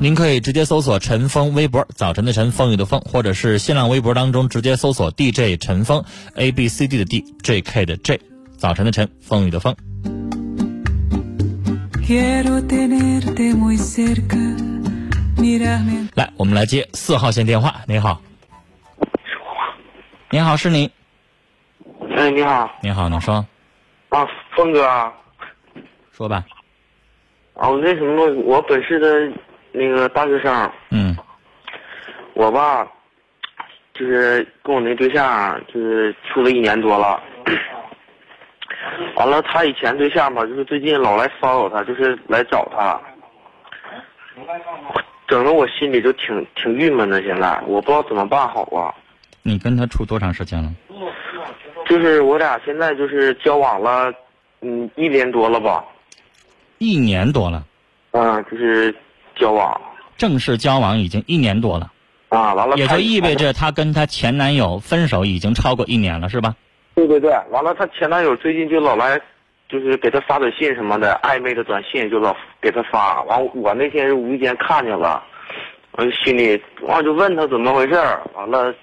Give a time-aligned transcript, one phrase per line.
[0.00, 8.20] 您可以直接搜索陈峰微博，早晨的晨，风雨的风，或者是新浪微博当中直接搜索 DJ 陈峰，A B C D 的 D，J K 的 J，
[8.56, 9.76] 早晨的晨，风雨的风。
[16.14, 17.82] 来，我们来接四号线电话。
[17.86, 18.20] 你好，
[20.30, 20.90] 你好，是你。
[22.16, 22.70] 哎，你好。
[22.82, 23.46] 你好，你说？
[24.08, 25.12] 啊，峰哥。
[26.10, 26.44] 说吧。
[27.54, 29.30] 哦，那什么，我本市的
[29.72, 31.16] 那个大学生，嗯，
[32.34, 32.86] 我吧，
[33.94, 37.22] 就是跟我那对象就是处了一年多了，
[39.16, 43.00] 完了他以前对象吧，就是最近老来骚扰他，就是来找他，
[45.28, 47.22] 整的我心里就挺挺郁闷的。
[47.22, 48.92] 现在我不知道怎么办好啊。
[49.42, 50.70] 你跟他处多长时间了？
[51.86, 54.12] 就是我俩现在就是交往了，
[54.62, 55.84] 嗯，一年多了吧。
[56.82, 57.64] 一年多了，
[58.10, 58.92] 嗯，就是
[59.36, 59.80] 交往，
[60.16, 61.92] 正式交往已经一年多了，
[62.28, 66.56] 啊，完了，也就意味着她跟她前男友分手已经超过一年了，是吧？
[66.96, 69.16] 对对对，完了，她前男友最近就老来，
[69.68, 75.22] 就是给她发短信什么的，暧昧的短信就老给她发，完我那天是无意间看见了，
[75.92, 77.94] 我就心里，完就问他怎么回事
[78.34, 78.74] 完了，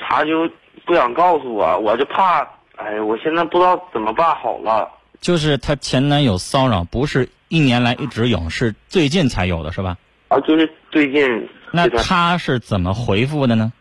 [0.00, 0.48] 他就
[0.86, 4.88] 不想告诉我，我就怕，哎，我现在不知道怎么办好了。
[5.20, 9.96] 就是她前男友骚扰，不是一年来一直有，是最近才有的，是吧？
[10.28, 11.48] 啊，就是最近。
[11.72, 13.72] 那他是怎么回复的呢？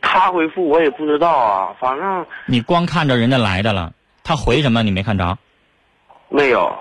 [0.00, 2.26] 他回复我也不知道啊，反正。
[2.46, 3.92] 你光看着人家来的了，
[4.24, 5.38] 他回什么你没看着？
[6.28, 6.74] 没有。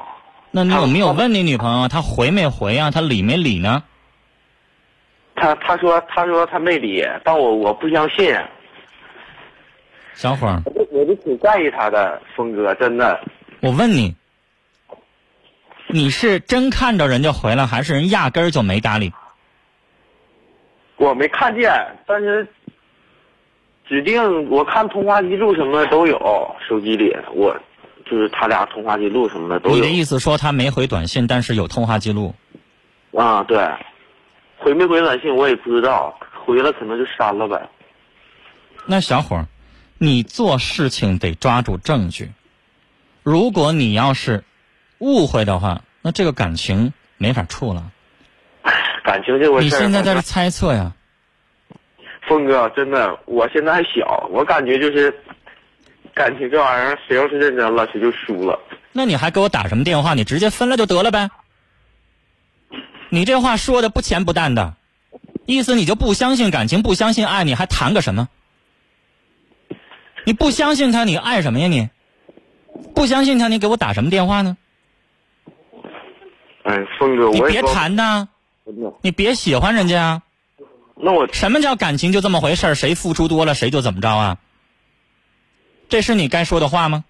[0.51, 2.91] 那你有没有问你女朋友，他回没回啊？
[2.91, 3.83] 他理没理呢？
[5.35, 8.35] 他他说他说他没理，但我我不相信。
[10.21, 13.19] 小伙儿，我我就挺在意他的，峰哥，真的。
[13.59, 14.15] 我问你，
[15.87, 19.11] 你是真看着人家回来，还是人压根儿就没搭理？
[20.97, 21.71] 我没看见，
[22.05, 22.47] 但是
[23.89, 27.57] 指定我看通话记录什么的都有，手机里我
[28.05, 29.75] 就是他俩通话记录什么的都有。
[29.77, 32.35] 你的意思说他没回短信，但是有通话记录？
[33.17, 33.67] 啊，对，
[34.59, 37.59] 回没回短信我也不知道，回了可能就删了呗。
[38.85, 39.47] 那小伙儿。
[40.03, 42.31] 你做事情得抓住证据，
[43.21, 44.43] 如果你要是
[44.97, 47.91] 误会的话，那这个感情没法处了。
[49.03, 50.91] 感情这回事你现在在这猜测呀？
[52.27, 55.13] 峰哥，真的，我现在还小，我感觉就是
[56.15, 58.59] 感情这玩意儿，谁要是认真了，谁就输了。
[58.91, 60.15] 那你还给我打什么电话？
[60.15, 61.29] 你直接分了就得了呗。
[63.09, 64.73] 你这话说的不咸不淡的，
[65.45, 68.27] 意思你就不相信感情，不相信爱，你还谈个什么？
[70.25, 71.67] 你不相信他，你爱什么呀？
[71.67, 71.89] 你
[72.95, 74.57] 不相信他，你给我打什么电话呢？
[76.63, 78.27] 哎，峰哥，你别谈呐，
[79.01, 80.21] 你别喜欢人家。
[80.95, 82.75] 那我什么叫感情就这么回事儿？
[82.75, 84.37] 谁付出多了谁就怎么着啊？
[85.89, 87.03] 这是你该说的话吗？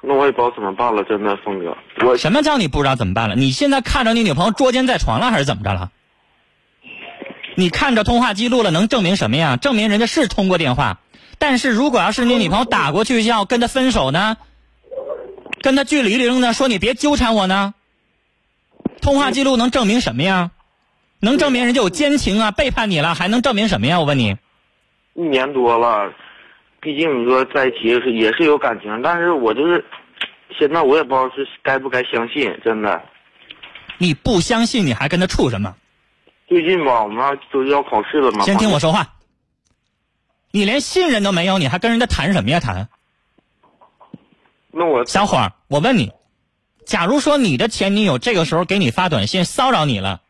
[0.00, 3.36] 那我也不知道怎么办了，真的，峰哥，我什么叫你不知道怎么办了？
[3.36, 5.92] 你现在看着你女朋友捉奸在床了，还是怎么着了？
[7.54, 9.56] 你看着通话记录了，能证明什么呀？
[9.56, 10.98] 证明人家是通过电话。
[11.38, 14.36] 但是如果要是你女朋友打过去要跟他分手呢，
[15.60, 17.74] 跟他据理力争呢，说你别纠缠我呢，
[19.02, 20.50] 通话记录能证明什么呀？
[21.20, 23.98] 能证明人家有奸情啊，背叛你了，还能证明什么呀？
[23.98, 24.36] 我问你，
[25.14, 26.12] 一年多了，
[26.80, 29.84] 毕竟你说在一起是也是有感情，但是我就是
[30.58, 33.02] 现在我也不知道是该不该相信，真的。
[33.98, 35.74] 你不相信，你还跟他处什么？
[36.48, 38.44] 最近吧，我们那都要考试了嘛。
[38.44, 39.06] 先听我说话。
[40.56, 42.60] 你连信任都没有，你还跟人家谈什么呀？
[42.60, 42.88] 谈？
[44.70, 46.12] 那我小伙儿，我问你，
[46.86, 50.22] 假如说你的前女友这个时候给你发短信骚扰你了，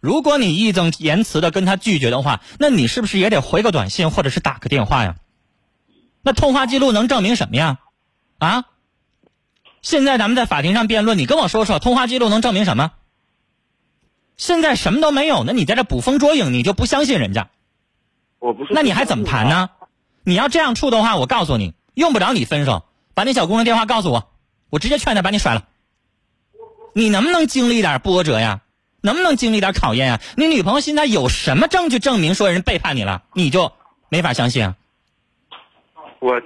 [0.00, 5.16] 如果你义正言辞的跟他拒绝的话，那你是不是也得回个短信或者是打个电话呀？
[6.22, 7.80] 那通话记录能证明什么呀？
[8.38, 8.66] 啊？
[9.82, 12.92] 现在咱们在法庭上辩论，你跟我说说，通话记录能证明什么？
[14.36, 17.48] 现在什么都没有，呢你在这捕风捉影，你就不相信人家？
[18.46, 18.72] 我不是。
[18.72, 19.70] 那你还怎么谈呢？
[20.22, 24.30] 你要这样处的话，我告诉你，用不着你分手，把那小姑娘电话告诉我，
[24.70, 25.64] 我直接劝她把你甩了。
[26.94, 28.60] 你能不能经历点波折呀？
[29.00, 30.20] 能不能经历点考验呀？
[30.36, 33.24] 你女朋友现在有什么证据证明说人背叛你了？
[33.34, 33.72] 你就
[34.08, 34.76] 没法相信啊？
[36.20, 36.40] 我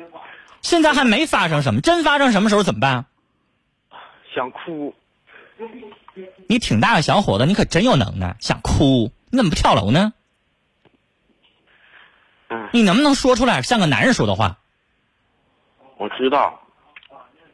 [0.63, 3.05] 现在还没发生什么，真发生什么时候怎么办？
[4.35, 4.95] 想哭。
[6.49, 10.15] 你挺大个小伙子，你可真有能耐，想哭，你怎么不跳楼呢？
[12.73, 14.59] 你能不能说出来像个男人说的话？
[15.97, 16.61] 我知道，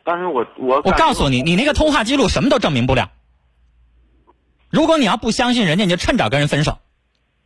[0.05, 3.11] 但是我我我告诉你，你那个通话记录什么都证明不了。
[4.71, 6.79] 如果你要不相信人家，你就趁早跟人分手，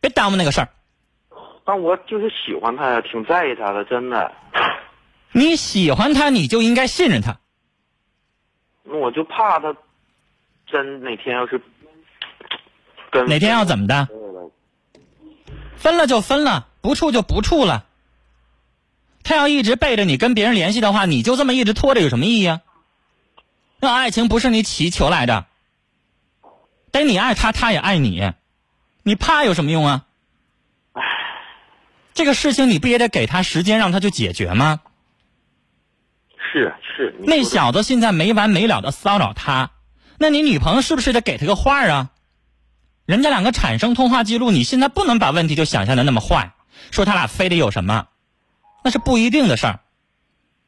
[0.01, 0.69] 别耽误那个事儿。
[1.65, 4.33] 但我就是喜欢他呀，挺在意他的，真的。
[5.33, 7.39] 你喜欢他，你就应该信任他。
[8.83, 9.77] 那我就怕他。
[10.67, 11.61] 真哪天要是
[13.11, 14.07] 跟哪天要怎么的？
[15.77, 17.85] 分了就分了，不处就不处了。
[19.23, 22.61] 他要一直背着你跟别人联系的话，你就这么一直拖着有什么意义啊？
[23.79, 25.47] 那爱情不是你祈求来的，
[26.91, 28.33] 得你爱他，他也爱你，
[29.03, 30.07] 你怕有什么用啊？
[32.13, 34.81] 这个事情你不也得给他时间让他去解决吗？
[36.53, 37.15] 是是。
[37.21, 39.71] 那小子现在没完没了的骚扰他。
[40.19, 42.11] 那你女朋友是不是得给他个话啊？
[43.07, 46.53] 人家两个产生通话记录，你现在不能把问题就想象的那么坏，
[46.91, 48.07] 说他俩非得有什么，
[48.85, 49.81] 那是不一定的事儿。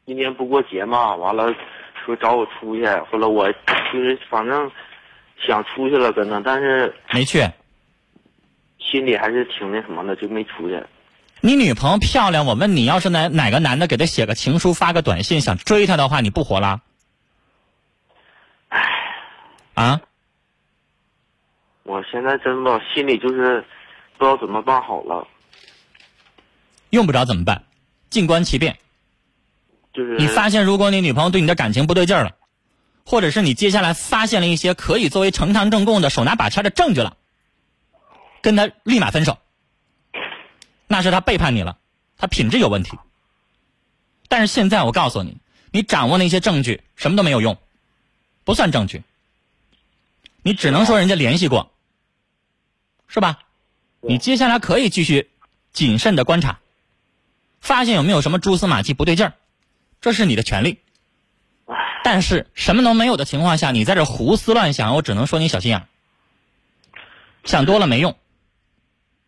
[0.07, 1.55] 今年不过节嘛，完了
[2.05, 4.71] 说找我出去，后来我就是反正
[5.47, 7.49] 想出去了跟他，但是没去，
[8.79, 10.83] 心里还是挺那什么的，就没出去。
[11.41, 16.81] 你女朋友漂亮，我问你，要是哪哪个男的给她写个情书、发个短信想追她的话，你不活了？
[19.75, 20.01] 啊！
[21.85, 23.61] 我现在真的心里就是
[24.17, 25.27] 不知道怎么办好了。
[26.93, 27.65] 用不着怎么办，
[28.11, 28.79] 静观其变。
[29.95, 32.37] 就是你发现，如果你女朋友对你的感情不对劲儿了，
[33.07, 37.17] 或者是你接下来发现了一些可以作为呈堂证供的手拿把掐的证据了，
[38.43, 39.39] 跟他立马分手。
[40.87, 41.79] 那是他背叛你了，
[42.19, 42.99] 他品质有问题。
[44.29, 45.39] 但是现在我告诉你，
[45.71, 47.57] 你掌握那些证据什么都没有用，
[48.45, 49.03] 不算证据。
[50.43, 51.73] 你只能说人家联系过，
[53.09, 53.39] 是吧？
[54.01, 55.31] 你接下来可以继续
[55.73, 56.59] 谨慎的观察，
[57.63, 59.33] 发现有没有什么蛛丝马迹不对劲儿，
[60.03, 60.81] 这是你的权利。
[62.05, 65.87] 但是什么都没有的情况下，你在这胡思乱想，我只能说你小心眼，
[67.45, 68.15] 想多了没用。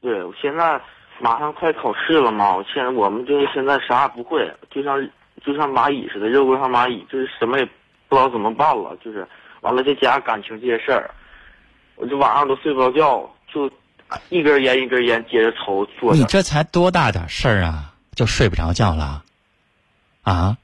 [0.03, 0.79] 对，我现在
[1.21, 5.01] 马上快考试了嘛，我现在我们就是现在啥也不会，就像
[5.47, 7.65] 就像蚂蚁似的，热锅上蚂蚁，就是什么也
[8.09, 9.27] 不知道怎么办了，就是。
[9.61, 11.11] 完了，再加感情这些事儿，
[11.95, 13.71] 我就晚上都睡不着觉，就
[14.29, 15.89] 一根烟一根烟接着抽。
[16.13, 19.23] 你这才多大点事儿啊，就睡不着觉了？
[20.23, 20.57] 啊？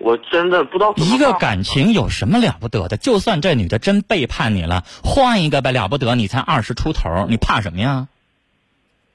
[0.00, 0.92] 我真的不知道。
[0.96, 2.96] 一个感情有什么了不得的？
[2.96, 6.14] 就算这女的真背叛你了，换一个呗，了不得？
[6.16, 8.08] 你才二十出头，你怕什么呀？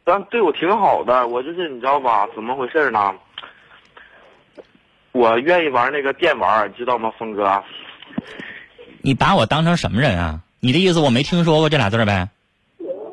[0.05, 2.25] 但对我挺好的，我就是你知道吧？
[2.33, 3.13] 怎么回事呢？
[5.11, 7.61] 我愿意玩那个电玩，知道吗，峰哥？
[9.01, 10.39] 你把我当成什么人啊？
[10.61, 12.29] 你的意思我没听说过这俩字呗？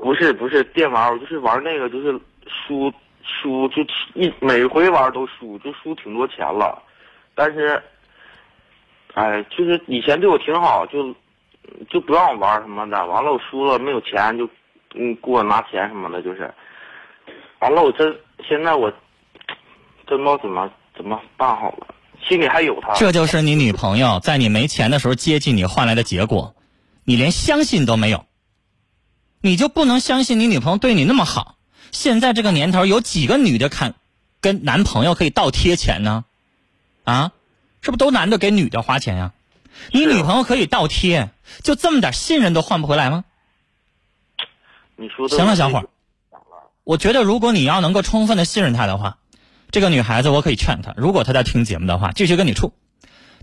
[0.01, 2.93] 不是不是电玩，我就是玩那个，就是输
[3.25, 3.83] 输就
[4.15, 6.83] 一每回玩都输，就输挺多钱了。
[7.35, 7.83] 但是，
[9.15, 11.15] 哎，就是以前对我挺好，就
[11.91, 13.07] 就不让我玩什么的。
[13.07, 14.49] 完了我输了没有钱，就
[14.95, 16.53] 嗯给我拿钱什么的，就是。
[17.61, 18.15] 完了，我这
[18.47, 18.93] 现在我
[20.07, 21.87] 真不知道怎么怎么办好了，
[22.23, 22.93] 心里还有他。
[22.93, 26.55] 这就是你女朋友在你没钱的时候接近你换来的结果，
[27.05, 28.27] 你连相信都没有。
[29.41, 31.57] 你就不能相信你女朋友对你那么好？
[31.95, 33.95] 现在这个年头，有几个女的看
[34.41, 36.25] 跟男朋友可以倒贴钱呢？
[37.05, 37.33] 啊，
[37.81, 39.33] 是不是都男的给女的花钱呀？
[39.93, 41.31] 你女朋友可以倒贴，
[41.63, 43.25] 就这么点信任都换不回来吗？
[44.97, 45.89] 你说的行了，小伙儿，
[46.83, 49.19] 我觉得如果你要能够充分的信任她的话，
[49.71, 52.73] 这个女孩子我可以劝她，如果她在听节目的话，继续跟你处。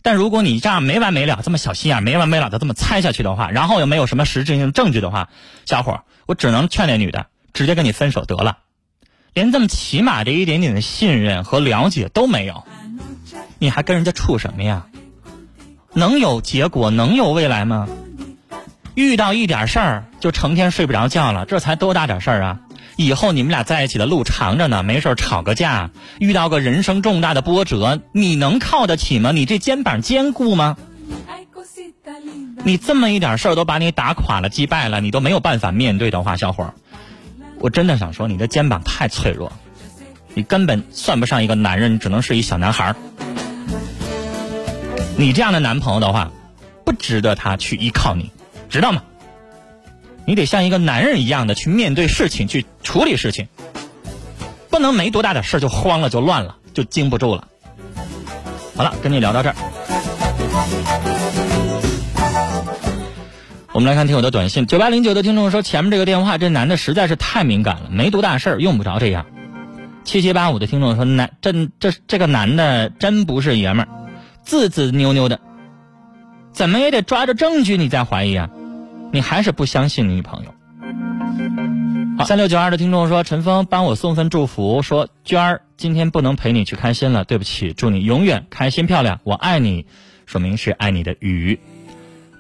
[0.02, 5.30] 但如果你这样没完没了，这么小心眼，没完没了的这么猜下去的话，然后又没有什么实质性证据的话，
[5.66, 8.58] 小伙儿，我只能劝那女的直接跟你分手得了。
[9.34, 12.64] 连这么起码的一点点的信任和了解都没有，
[13.60, 14.86] 你还跟人家处什么呀？
[15.94, 17.88] 能有结果，能有未来吗？
[18.94, 22.60] 遇到一点事儿就成天睡不着觉了，这才多大点事儿啊！
[22.98, 29.32] 以后你们俩在一起的路长着呢，没事儿吵个架，遇到个人生重大的波折，你能靠得起吗？
[29.32, 30.76] 你这肩膀坚固吗？
[32.64, 36.74] 你这么一点事儿都把你打垮了、击败了，你都没有办法面对的话，小伙儿，
[37.62, 39.52] 我真的想说，你的肩膀太脆弱，
[40.34, 42.96] 你根本算不上一个男人，你只能是一小男孩儿。
[45.16, 46.32] 你这样的男朋友的话，
[46.84, 48.32] 不值得他去依靠你，
[48.68, 49.04] 知道吗？
[50.26, 53.48] 你得像一个男人一样的去面对事情，去处理事情，
[54.70, 57.48] 不能没多大点事就慌了，就乱了，就经不住了。
[58.76, 59.56] 好了，跟你聊到这儿。
[63.74, 69.26] 我们来看听友的短信，九八零九的听众说，前面这个电话，这男的实在是太敏感了，没多大事儿，用不着这样。
[70.04, 73.88] 七七八五的听众说，男这这这个男的真不是爷们儿，
[74.44, 75.40] 自自扭扭的，
[76.52, 78.50] 怎么也得抓着证据你再怀疑啊。
[79.14, 80.54] 你还是不相信你女朋友？
[82.18, 89.86] 好，三六九二的听众说：“陈峰，帮我送份祝福，说娟儿今天不能陪你去开心了，对不起，祝你永远开心漂亮，我爱你。”
[90.28, 91.60] 说明是爱你的雨。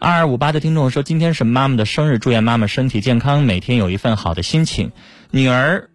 [0.03, 4.91] 二二五八的听众说：“今天是妈妈的生日，祝愿妈妈身体健康，每天有一份好的心情。
[5.29, 5.91] 女儿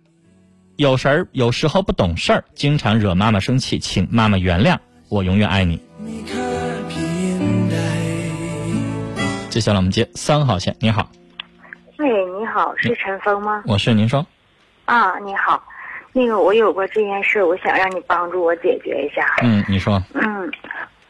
[0.77, 5.83] 有时儿有时候不懂事儿，经常惹妈妈生气，请妈妈原谅，我永远爱你。”
[9.51, 11.11] 接下来我们接三号线，你好。
[11.99, 12.07] 喂，
[12.39, 13.65] 你好，是陈峰吗？
[13.67, 14.25] 我是，您说。
[14.85, 15.61] 啊，你好，
[16.13, 19.27] 那个我有过这件事，我想让你帮助我解决一下。
[19.43, 20.01] 嗯，你说。
[20.15, 20.49] 嗯，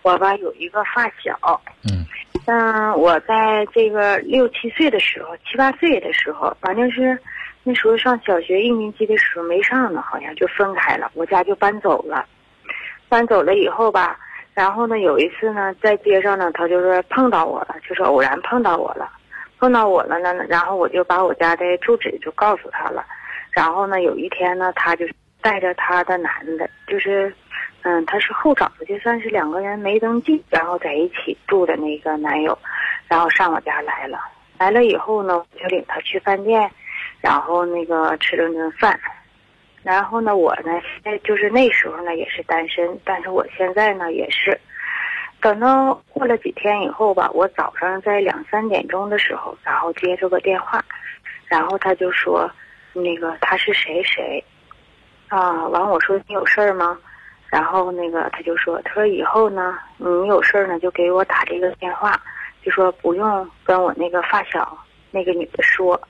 [0.01, 1.61] 我吧有一个发小。
[1.91, 2.07] 嗯。
[2.47, 7.19] 嗯，我在这个六七岁的时候，七八岁的时候，反正是
[7.65, 12.25] 那时候上小学一年级的时候没上呢，好像就分开了，我家就搬走了。
[13.09, 14.17] 搬走了以后吧。
[14.55, 19.11] 然后呢，有一次呢，在街上呢，他就是碰到我了，就是偶然碰到我了，
[19.59, 23.05] 碰到我了呢，然后我就把我家的住址就告诉他了。
[23.51, 25.05] 然后呢，有一天呢，他就
[25.43, 27.35] 带着他的男的，就是，
[27.89, 32.59] 嗯，他是后找的，就算是两个人没登记，然后在一起住的那个男友，
[33.07, 34.19] 然后上我家来了。
[34.59, 36.69] 来了以后呢，就领他去饭店，
[37.21, 38.99] 然后那个吃了顿饭。
[39.85, 44.61] 然后呢，我呢，在就是那时候呢也是单身，但是我现在呢也是，
[45.41, 50.85] 等到过了几天以后吧，我早上在两三点钟的时候，然后接着个电话，
[51.47, 52.51] 然后他就说，
[52.93, 54.43] 那个他是谁谁，
[55.29, 56.99] 啊，完我说你有事儿吗？
[57.49, 62.21] 然后那个他就说，他说以后呢，你有事儿呢就给我打这个电话，
[62.65, 64.77] 就说不用跟我那个发小
[65.11, 66.01] 那个女的说。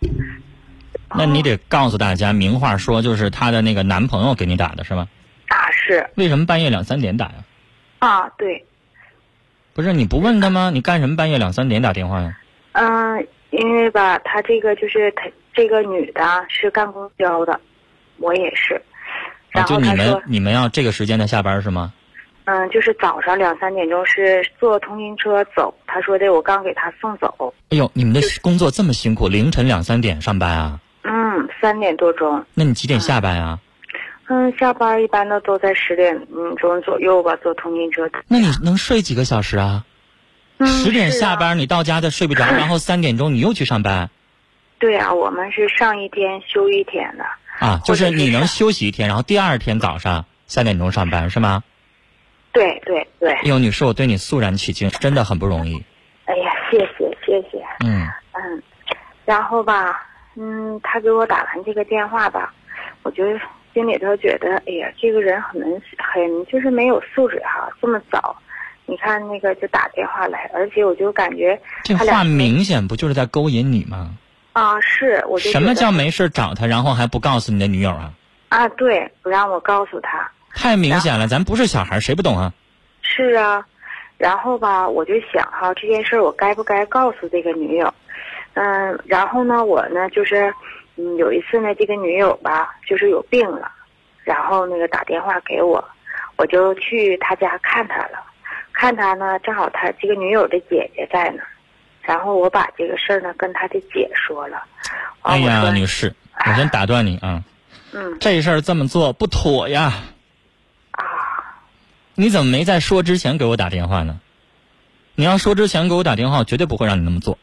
[1.14, 5.06] 那你得告诉大家，明话说，就是她的那个男朋友给你打的是吗？
[5.48, 6.04] 啊，是。
[6.16, 7.34] 为什么半夜两三点打呀？
[8.00, 8.64] 啊，对。
[9.72, 10.70] 不是你不问他吗？
[10.72, 12.36] 你干什么半夜两三点打电话呀？
[12.72, 17.60] 嗯，因为吧，他这个就是他这个女的是干公交的，
[18.16, 18.80] 我也是。
[19.60, 21.92] 啊，就你们你们要这个时间才下班是吗？
[22.44, 25.74] 嗯，就是早上两三点钟是坐通勤车走。
[25.86, 27.52] 他说的，我刚给他送走。
[27.70, 30.80] 哎呦，你们的工作这么辛苦，凌晨两三点上班啊？
[31.02, 32.44] 嗯，三点多钟。
[32.54, 33.58] 那你几点下班啊？
[34.28, 36.16] 嗯，下班一般的都在十点
[36.56, 38.08] 钟左右吧，坐通勤车。
[38.28, 39.84] 那你能睡几个小时啊？
[40.64, 44.08] 十点下班，你到家再睡不着，然后三点钟你又去上班。
[44.78, 47.24] 对啊，我们是上一天休一天的。
[47.58, 51.62] 啊，就是你能休息一天，然后第二天早上三点钟上班是吗？
[52.52, 53.32] 对对对。
[53.32, 55.84] 哎呦，女士，我对你肃然起敬，真的很不容易。
[56.24, 57.64] 哎呀，谢谢谢谢。
[57.84, 58.06] 嗯。
[58.32, 58.62] 嗯，
[59.24, 60.02] 然后吧。
[60.38, 62.52] 嗯，他给我打完这个电话吧，
[63.02, 63.24] 我就
[63.72, 65.58] 心里头觉得，哎呀，这个人很
[65.96, 68.36] 很就是没有素质哈，这么早，
[68.84, 74.10] 你看那个就打电话来，而且我就感觉这话明显不就是在勾引你吗？
[74.56, 78.10] 啊，是，我就什么叫没事找他，然后还不告诉你的女友啊？
[78.48, 78.66] 啊？
[78.70, 80.30] 对，不让我告诉他。
[80.54, 82.50] 太明显了，咱不是小孩，谁不懂啊？
[83.02, 83.62] 是啊，
[84.16, 87.92] 然后吧，我就想哈，这件事我该不该告诉这个女友？
[88.54, 90.50] 嗯，然后呢，我呢就是，
[90.96, 93.70] 嗯，有一次呢，这个女友吧，就是有病了，
[94.24, 95.86] 然后那个打电话给我，
[96.36, 98.24] 我就去她家看她了。
[98.72, 101.42] 看她呢，正好她这个女友的姐姐在呢，
[102.06, 104.62] 然后我把这个事儿呢跟他的姐说了。
[105.22, 106.14] 哎呀，女士，
[106.46, 107.42] 我先打断你啊，
[107.92, 109.92] 嗯这事儿这么做不妥呀。
[110.92, 111.04] 啊
[112.14, 114.20] 你怎么没在说之前给我打电话呢？
[115.16, 117.38] 你要说之前给我打电话，我绝对不会让你那么做。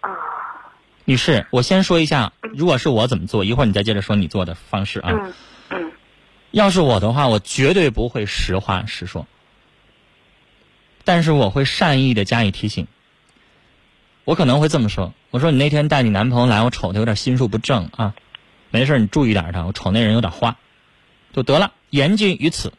[0.00, 0.10] 啊
[1.04, 5.10] 女士，我先说一下，如果是我怎么做，一会儿你再接着说你做的方式啊。
[5.12, 5.32] 嗯
[5.70, 5.92] 嗯
[6.50, 9.26] 要是我的话，我绝对不会实话实说，
[11.04, 12.86] 但是我会善意的加以提醒。
[14.28, 18.12] 我可能会这么说：我说你那天带你男朋友来，我瞅他有点心术不正啊，
[18.68, 20.58] 没事你注意点他，我瞅那人有点花，
[21.32, 22.74] 就得了，言尽于此。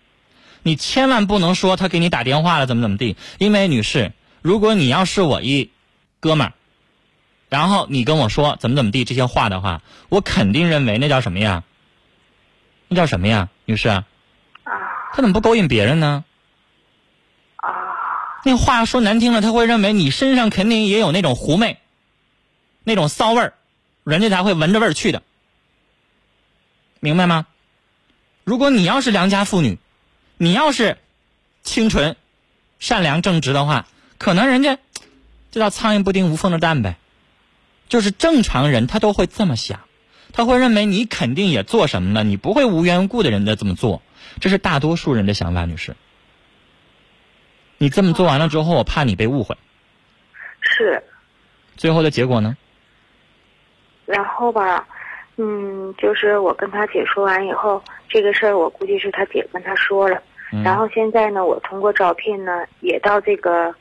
[0.61, 4.11] 你千万不能说他给你打电话了怎么怎么地，因为女士，
[4.43, 5.71] 如果你要是我一
[6.19, 6.53] 哥们儿，
[7.49, 11.63] 然后你跟我说怎么怎么地这些话的话，我肯定认为那叫什么呀？
[12.89, 13.89] 那叫什么呀，女士？
[13.89, 14.05] 啊
[15.13, 16.25] 他怎么不勾引别人呢？
[18.43, 21.77] 那话说难听了，他会认为你身上肯定也有那种狐媚，
[22.84, 23.53] 那种骚味儿，
[24.03, 25.24] 人家才会闻着味儿去的，
[27.00, 27.48] 明白吗？
[28.43, 29.77] 如果你要是良家妇女，
[30.38, 30.98] 你要是
[31.63, 32.15] 清纯、
[32.79, 34.79] 善良、正直的话，可能人家
[35.51, 36.98] 这叫苍蝇不叮无缝的蛋呗。
[37.89, 39.81] 就是正常人他都会这么想，
[40.31, 44.01] 他会认为你肯定也做什么了，你不会无缘无故的人家这么做，
[44.39, 45.96] 这是大多数人的想法，女士。
[47.79, 49.56] 你这么做完了之后，我怕你被误会，
[50.62, 51.01] 是。
[51.75, 52.56] 最后的结果呢？
[54.06, 54.86] 然后吧，
[55.38, 60.21] 嗯，就是我跟他姐说完以后，这个事儿我估计是他姐跟他说了。
[60.51, 63.73] 嗯然后现在呢，我通过招聘呢，也到这个，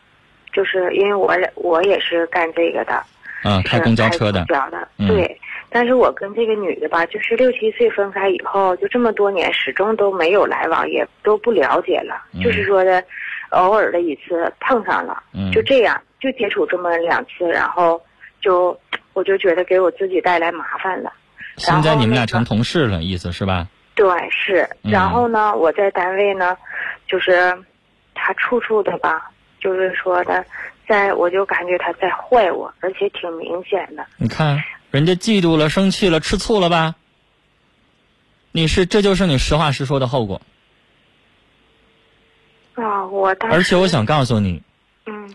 [0.53, 3.03] 就是因为我我也是干这个的，
[3.42, 5.40] 嗯，开公交车的，公交的，嗯对。
[5.70, 12.22] 但是我跟这个女的吧，就是六七岁分开以后，就这么多年始终都没有来往，也都不了解了。
[12.35, 13.03] 嗯就是说的，
[13.50, 18.00] 偶尔的一次碰上了，嗯就这样就接触这么两次，然后
[18.40, 18.78] 就
[19.12, 21.12] 我就觉得给我自己带来麻烦了。
[21.56, 23.68] 现在你们俩成同事了，意思是吧？
[23.94, 24.68] 对，是。
[24.82, 26.56] 嗯然后呢，我在单位呢，
[27.06, 27.56] 就是
[28.14, 29.30] 他处处的吧，
[29.61, 30.44] 就是说的，
[30.87, 34.06] 在我就感觉他在坏我，而且挺明显的。
[34.18, 36.94] 你看人家嫉妒了、生气了、吃醋了吧？
[38.52, 40.40] 你是，这就是你实话实说的后果。
[43.09, 44.62] 啊，我当时而且我想告诉你，
[45.07, 45.35] 嗯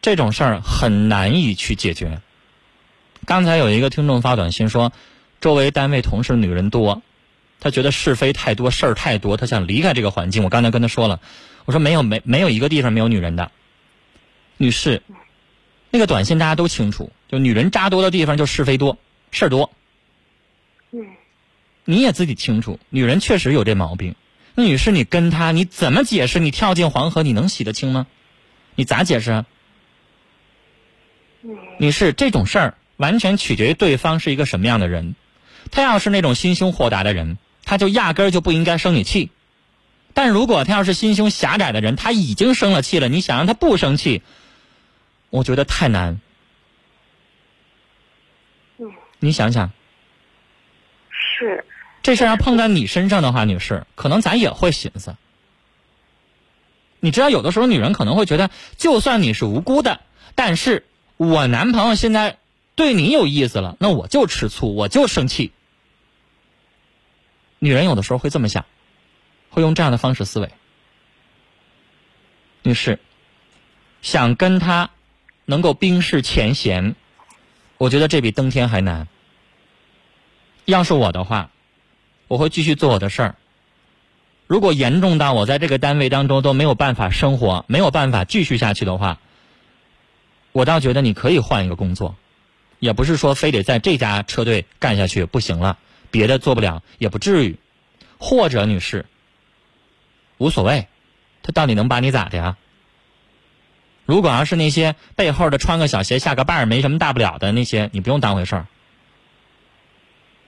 [0.00, 2.20] 这种事儿很难以去解决。
[3.24, 4.92] 刚才有一个听众发短信说，
[5.40, 7.02] 周围单位同事女人多，
[7.60, 10.42] 他觉得是非太多，事儿太多，他想离开这个环境。
[10.42, 11.20] 我刚才跟他说了，
[11.64, 13.52] 我说没有没没有一个地方没有女人的，
[14.56, 15.02] 女士，
[15.90, 18.98] 那个短信大家都清楚，就女人渣多的地方就是非多，
[19.30, 19.70] 事儿多。
[20.90, 21.06] 嗯
[21.84, 24.14] 你也自己清楚，女人确实有这毛病。
[24.54, 26.38] 那女士，你跟他你怎么解释？
[26.38, 28.06] 你跳进黄河，你能洗得清吗？
[28.74, 29.44] 你咋解释
[31.78, 35.14] 女士，这种事儿完全取决于对方是一个什么样的人。
[35.70, 39.30] 他要是那种心胸豁达的人，他就压根儿就不应该生你气。
[40.14, 44.22] 但如果他要是心胸狭窄的人，他已经生了气了，你想让他不生气，
[45.30, 46.20] 我觉得太难。
[48.78, 49.72] 嗯，你想想，
[51.10, 51.64] 是
[52.02, 55.14] 这事儿要碰在你身上的话，女士，可能咱也会寻思。
[56.98, 60.00] 你知道，有的时候女人可能会觉得，就算你是无辜的，
[60.34, 60.84] 但是
[61.16, 62.38] 我男朋友现在
[62.74, 65.52] 对你有意思了，那我就吃醋，我就生气。
[67.60, 68.66] 女人有的时候会这么想，
[69.50, 70.50] 会用这样的方式思维。
[72.64, 72.98] 女士，
[74.00, 74.90] 想跟他
[75.44, 76.96] 能够冰释前嫌，
[77.78, 79.06] 我觉得这比登天还难。
[80.64, 81.50] 要是我的话，
[82.32, 83.34] 我会继续做我的事儿。
[84.46, 89.18] 如果严重到我在这个单位当中都没有办法生活，没有办法继续下去的话，
[90.52, 92.16] 我倒觉得你可以换一个工作，
[92.78, 95.76] 也不是说非得在这家车队干下去不行了，
[96.10, 97.58] 别的做不了也不至于。
[98.16, 99.04] 或者女士，
[100.38, 100.86] 无所谓，
[101.42, 102.56] 他到底能把你咋的呀？
[104.06, 108.66] 如果要是那些背后的穿个小鞋下个绊儿没什么大不了的那些，你不用当回事儿。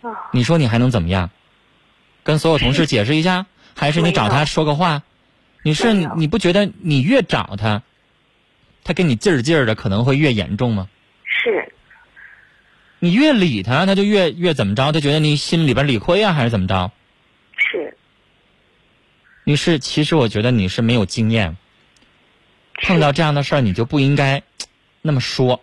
[0.01, 1.29] 啊，你说你还能怎么样？
[2.25, 5.03] 跟所有同事 解释一下，还是你找他说个话？
[5.63, 7.83] 你是你不觉得你越找他，
[8.83, 10.89] 他跟你劲儿劲儿的可能会越严重吗？
[11.25, 11.73] 是
[12.99, 14.93] 你越理他，他就越越怎么着？
[14.93, 16.91] 他觉得你心里边理亏啊，还是怎么着？
[17.57, 17.97] 是
[19.45, 21.57] 你是，其实我觉得你是没有经验，
[22.83, 24.43] 碰到这样的事儿你就不应该
[25.03, 25.63] 那么说。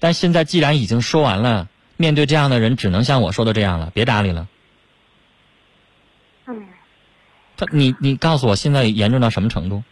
[0.00, 4.48] 但现在既然已经说完了，面对这样的人，只能像我说的这样了，别搭理了。
[6.48, 6.66] 嗯，
[7.56, 9.82] 他，你你告诉我现在严重到什么程度？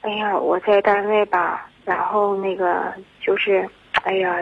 [0.00, 3.68] 哎呀，我在单位吧，然后那个就是，
[4.04, 4.36] 哎呀，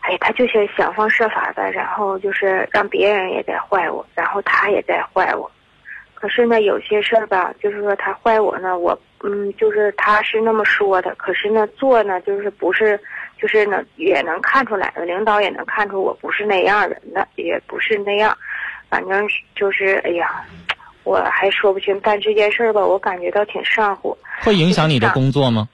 [0.00, 5.50] 哎，他就是想方设法的，然后就是让别人也在坏我，然后他也在坏我。
[6.14, 12.98] 可是呢，有些事儿吧，就是说他坏我呢，我嗯，就是他是那么说的，可是呢，做呢就是不是，
[13.38, 18.36] 就是呢也能看出来的，领导也能看出我不是那样人的，也不是那样，
[18.90, 20.44] 反正就是哎呀，
[21.04, 24.16] 我还说不清，但这件事儿吧，我感觉到挺上火。
[24.42, 25.68] 会影响你的工作吗？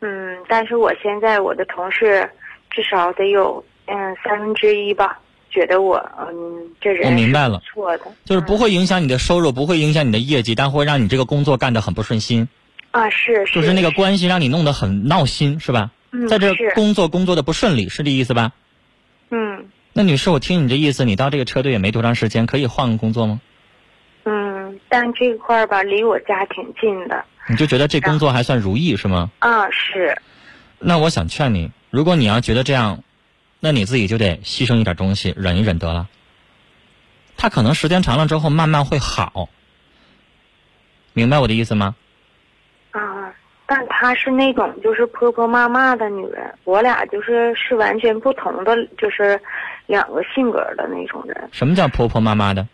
[0.00, 2.28] 嗯，但是我现在我的同事
[2.70, 5.18] 至少得有嗯三分之一吧，
[5.50, 12.48] 觉得我嗯这人我明白了是错的，就是不会影响你的收入，不会影响你的业绩，但会让你这个工作干得很不顺心，
[12.90, 15.90] 啊是是就是那个关系让你弄得很闹心，是吧？
[16.10, 18.52] 嗯在这工作工作的不顺利，是这意思吧？
[19.30, 23.40] 嗯那女士，我听你这意思，你到这个车队也没多长时间，可以换个工作吗？
[24.24, 29.30] 嗯，但这块儿吧离我家挺近的你就觉得这工作还算如意是吗？
[29.40, 30.16] 啊是
[30.78, 33.02] 那我想劝你，如果你要觉得这样，
[33.60, 36.08] 那你自己就得牺牲一点东西，忍一忍得了。
[37.36, 39.48] 他可能时间长了之后慢慢会好，
[41.12, 41.96] 明白我的意思吗？
[43.72, 49.40] 啊，但她是那种就是婆婆妈妈的女人，我俩就是是完全不同的，就是
[49.86, 51.48] 两个性格的那种人。
[51.52, 52.66] 什么叫婆婆妈妈的？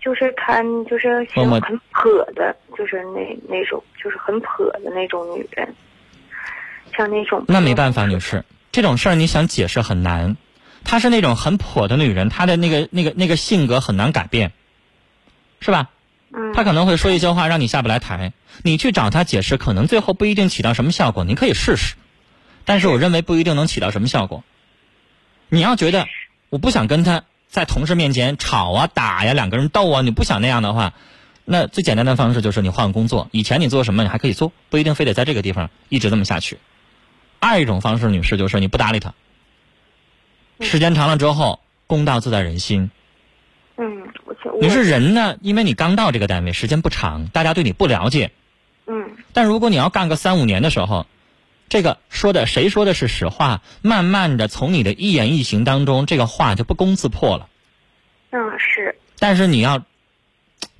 [0.00, 5.74] 就是她就是很泼的，就是那那种就是很泼的那种女人，
[6.96, 10.36] 像那种那没办法，女士，这种事儿你想解释很难。
[10.82, 14.52] 她是那种很泼的女人，她的那个那个那个性格很难改变，
[15.60, 15.90] 是吧？
[16.32, 21.24] 嗯，她可能会说一些话让你下不来台，你去找他解释，可能最后不一定起到什么效果。
[21.24, 21.94] 你可以试试，
[22.64, 24.44] 但是我认为不一定能起到什么效果。
[25.48, 26.06] 你要觉得
[26.48, 30.94] 我不想跟他在同事面前吵啊打呀，两个人斗啊，你不想那样的话，
[31.44, 33.28] 那最简单的方式就是你换个工作。
[33.32, 36.58] 以前你做什么你还可以做，不一定非得在这个地方一直这么下去。
[37.40, 39.14] 二一种方式，女士就是你不搭理他，
[40.60, 42.92] 时间长了之后，公道自在人心。
[43.82, 44.12] 嗯，
[44.60, 48.30] 你是人呢，因为你刚到这个单位，时间不长，大家对你不了解。
[48.86, 51.06] 嗯但如果你要干个三五年的时候，
[51.70, 57.48] 这个说的谁说的是实话，慢慢的从你的一言一行当中，这个话就不攻自破了。
[58.32, 59.82] 嗯是但是你要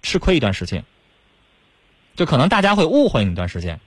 [0.02, 0.84] 吃亏一段时间，
[2.16, 3.80] 就可能大家会误会你一段时间，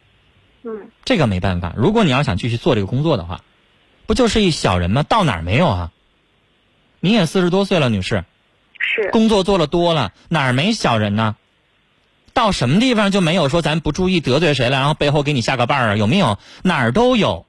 [0.63, 1.71] 嗯这个没办法。
[1.78, 3.41] 如果你要想继续做这个工作的话，
[4.08, 5.04] 不就是一小人吗？
[5.04, 5.91] 到哪儿没有啊？
[6.99, 8.23] 你也四十多岁了，女士，
[8.86, 11.36] 是工作做了多了，哪儿没小人呢？
[12.34, 15.96] 到什么地方就没有说咱不注意得罪谁了，然后背后给你下个绊儿啊？
[15.96, 16.38] 有没有？
[16.63, 17.46] 哪儿都有。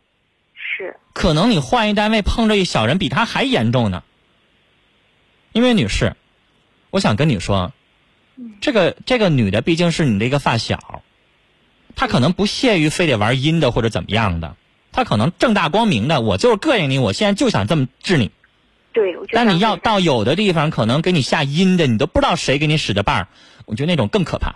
[0.54, 4.02] 是可能你换一单位碰着一小人比他还严重呢。
[5.52, 6.16] 因为女士，
[6.90, 7.72] 我想跟你说，
[8.60, 11.02] 这个这个女的毕竟是你的一个发小，
[11.96, 14.56] 她可能不屑于非得玩阴的或者怎么样的，
[14.92, 18.30] 她可能正大光明的，我就是膈应你，我现在就想这么治你。
[18.94, 23.28] 对，但你要到有的地方，可能给你下阴的，你都不知道谁给你使的绊儿，
[23.66, 24.54] 我觉得那种更可怕。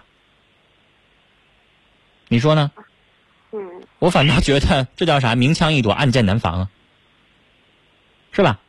[2.28, 2.70] 你说呢？
[3.52, 3.60] 嗯
[3.98, 5.34] 我反倒觉得这叫啥？
[5.34, 6.68] 明枪易躲，暗箭难防啊，
[8.30, 8.60] 是吧？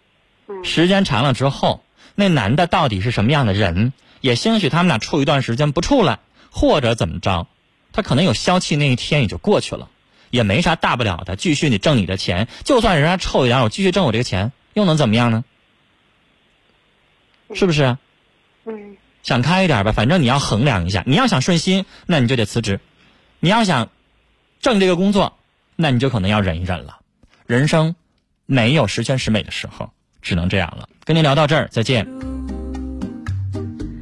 [0.48, 1.84] 嗯时间长了之后，
[2.16, 3.94] 那男的到底是什么样的人？
[4.22, 7.46] 也兴许他们俩处一段时间不处了，或者怎么着，
[7.94, 9.90] 他可能有消气那一天也就过去了，
[10.32, 12.48] 也没啥大不了的，继续你挣你的钱。
[12.64, 15.44] 就算人家臭一点，我继续挣我这个钱，又能怎么样呢？
[17.54, 18.00] 是不是啊？
[18.66, 21.04] 嗯想开一点吧，反正你要衡量一下。
[21.06, 22.78] 你要想顺心，那你就得辞职；
[23.42, 23.90] 你要想
[24.62, 25.38] 挣这个工作，
[25.76, 27.00] 那你就可能要忍一忍了。
[27.46, 27.96] 人生
[28.46, 30.88] 没有十全十美的时候，只能这样了。
[31.04, 32.08] 跟您聊到这儿，再见。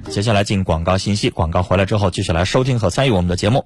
[0.09, 3.65] 接下来进广告信息，广告回来之后继续来收听和参与我们的节目。